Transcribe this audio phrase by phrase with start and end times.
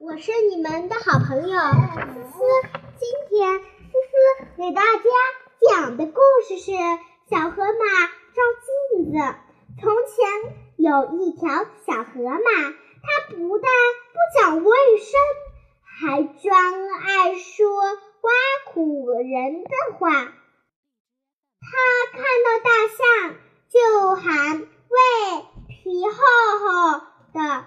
[0.00, 1.58] 我是你们的好朋友思
[2.30, 2.38] 思。
[2.98, 5.02] 今天思思给大家
[5.60, 6.70] 讲的故事是
[7.28, 8.40] 《小河马照
[8.94, 9.18] 镜子》。
[9.80, 11.50] 从前有一条
[11.84, 12.38] 小河马，
[13.02, 13.68] 它不但
[14.14, 15.18] 不讲卫生，
[15.82, 16.54] 还专
[17.00, 20.10] 爱说挖苦人的话。
[21.60, 21.68] 它
[22.12, 23.34] 看到大象，
[23.68, 26.14] 就喊：“喂，皮厚
[26.60, 27.00] 厚
[27.32, 27.64] 的！”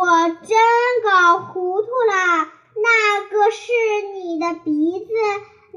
[0.00, 0.56] 我真
[1.04, 3.70] 搞糊涂了，那个是
[4.14, 5.12] 你的鼻子，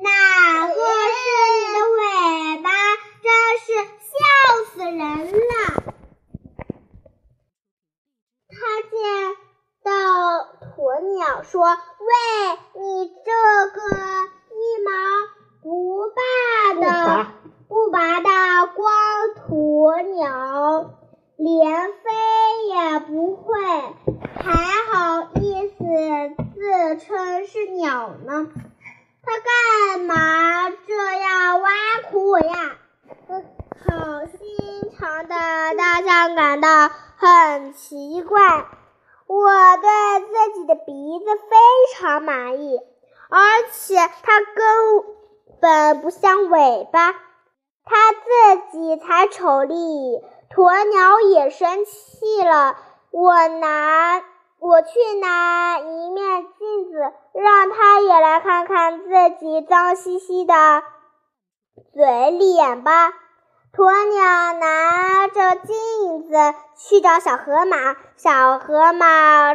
[0.01, 1.19] 哪个是
[1.51, 2.69] 你的尾巴？
[3.21, 3.27] 真
[3.59, 3.67] 是
[3.99, 4.15] 笑
[4.71, 5.83] 死人了！
[8.47, 8.55] 他
[8.89, 9.35] 见
[9.83, 9.91] 到
[10.71, 11.65] 鸵鸟说
[11.99, 12.11] ：“喂，
[12.79, 13.29] 你这
[13.73, 13.77] 个
[14.53, 14.89] 一毛
[15.61, 16.21] 不拔
[16.79, 17.27] 的
[17.67, 18.85] 不拔的光
[19.49, 20.91] 鸵鸟。”
[21.35, 22.09] 连飞
[22.69, 23.59] 也不会，
[24.39, 24.53] 还
[24.91, 25.83] 好意思
[26.53, 28.47] 自称是鸟呢？
[29.23, 31.69] 他干嘛这样挖
[32.09, 32.77] 苦我呀？
[33.85, 35.35] 好心肠的
[35.77, 38.65] 大象感到很奇怪。
[39.27, 39.89] 我对
[40.21, 42.79] 自己的鼻子非常满意，
[43.29, 43.39] 而
[43.71, 44.55] 且它根
[45.61, 49.75] 本不像尾巴，它自己才丑哩。
[50.49, 52.75] 鸵鸟也生气了，
[53.11, 54.23] 我拿
[54.63, 56.97] 我去拿一面镜子，
[57.33, 59.09] 让他也来看看自
[59.41, 60.53] 己脏兮兮的
[61.93, 63.09] 嘴脸吧。
[63.73, 69.53] 鸵鸟拿着镜子去找小河马，小河马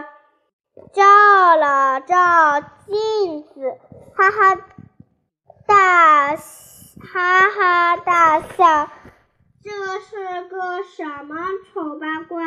[0.92, 3.78] 照了照镜子，
[4.14, 4.60] 哈哈
[5.66, 8.90] 大哈哈大笑。
[9.64, 9.70] 这
[10.00, 11.34] 是个什么
[11.72, 12.44] 丑八怪？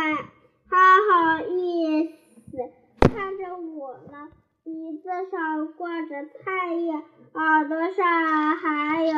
[0.70, 0.78] 还
[1.10, 2.58] 好意思
[3.00, 4.30] 看着我呢！
[4.64, 6.94] 鼻子上挂着菜叶，
[7.34, 9.14] 耳朵上还有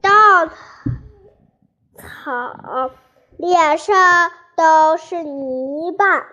[0.00, 0.46] 稻
[1.96, 2.92] 草，
[3.36, 6.28] 脸上都是泥巴，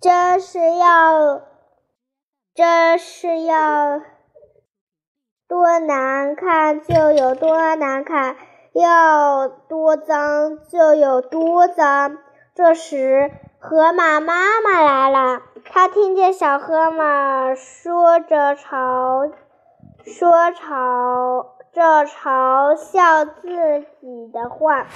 [0.00, 1.42] 真是要，
[2.54, 4.02] 真是要。
[5.48, 8.36] 多难看就有多难看，
[8.72, 12.18] 要多脏就有多脏。
[12.56, 19.32] 这时，河马妈妈来了，她听见小河马说着嘲
[20.04, 24.86] 说嘲着嘲笑自己的话，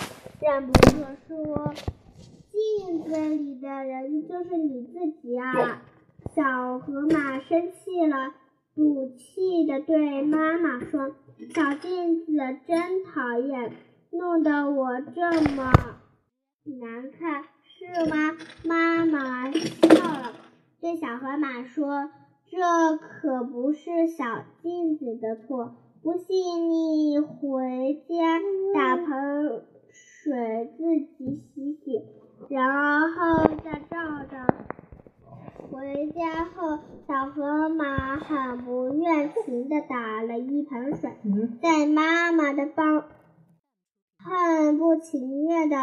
[0.41, 1.75] 忍不住说
[2.53, 5.83] ：“镜子里的人就是你自己啊！”
[6.37, 8.35] 小河马生气了。
[8.77, 11.11] 赌气的对妈妈说
[11.53, 12.33] ：“小镜子
[12.69, 13.73] 真讨厌，
[14.13, 15.73] 弄得我这么
[16.77, 20.33] 难看，是吗？”妈妈笑了，
[20.81, 22.11] 对小河马说
[22.51, 28.41] ：“这可不是小镜子的错，不信你回家
[28.75, 30.85] 打盆水自
[31.17, 32.03] 己洗洗，
[32.49, 34.47] 然后再照照。”
[35.71, 41.11] 回家后，小河马很不愿情的打了一盆水，
[41.61, 43.05] 在妈妈的帮，
[44.19, 45.77] 很不情愿的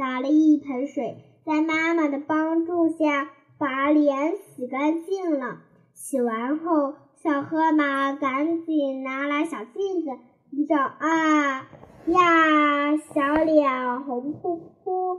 [0.00, 5.58] 打了一盆水，在妈妈的帮助下，把脸洗干净了。
[5.92, 10.08] 洗完后，小河马赶紧拿来小镜子
[10.52, 11.68] 一照，啊
[12.06, 15.18] 呀，小脸红扑扑，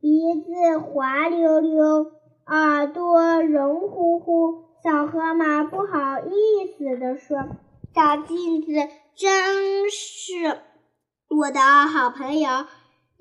[0.00, 2.10] 鼻子滑溜溜。
[2.44, 6.32] 耳朵绒乎乎，小河马不好意
[6.76, 7.38] 思地说
[7.94, 8.72] ：“小镜子
[9.14, 10.58] 真是
[11.30, 12.50] 我的好朋友，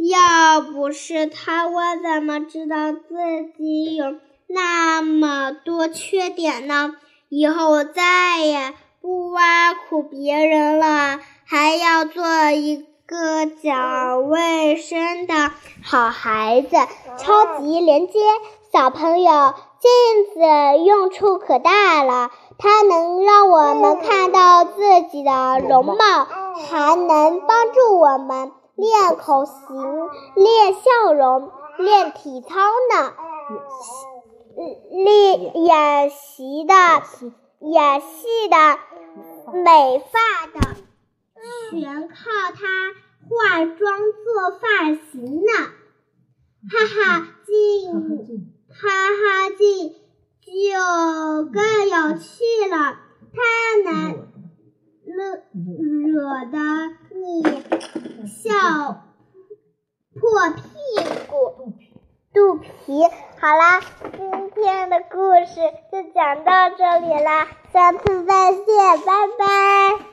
[0.10, 4.16] 要不是他，我怎么知道自己有
[4.48, 6.96] 那么多缺点呢？
[7.30, 15.52] 以后我再也不挖苦别人了，还要做一个讲卫生的
[15.84, 16.76] 好孩子。”
[17.18, 18.20] 超级连接。
[18.74, 19.92] 小朋友，镜
[20.34, 25.96] 子用处可大了，它能让我们看到自己的容貌，
[26.70, 29.53] 还能帮助我们练口型、
[30.35, 32.50] 练笑容、练体操
[32.94, 33.14] 呢。
[34.91, 36.73] 练演习的、
[37.59, 38.56] 演戏的、
[39.53, 40.59] 美发的，
[41.72, 42.16] 全靠
[42.53, 42.94] 他
[43.29, 45.52] 化妆做发型呢。
[46.70, 47.52] 哈哈，镜。
[48.73, 49.94] 哈哈镜
[50.41, 51.59] 就更
[51.90, 52.29] 有趣
[52.70, 52.76] 了，
[53.34, 53.38] 他
[53.84, 53.91] 能
[55.03, 55.12] 惹
[56.08, 57.01] 惹得你笑
[60.20, 60.62] 破屁
[61.28, 61.73] 股，
[62.34, 63.03] 肚肚皮。
[63.40, 65.56] 好啦，今天的故事
[65.91, 68.66] 就讲到这里啦，下次再见，
[69.06, 70.06] 拜拜。